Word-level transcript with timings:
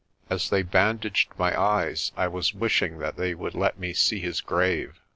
As 0.31 0.49
they 0.49 0.63
bandaged 0.63 1.29
my 1.37 1.55
eyes 1.55 2.11
I 2.17 2.27
was 2.27 2.55
wishing 2.55 2.97
that 2.97 3.17
they 3.17 3.35
would 3.35 3.53
let 3.53 3.77
me 3.77 3.93
see 3.93 4.19
his 4.19 4.41
grave. 4.41 4.99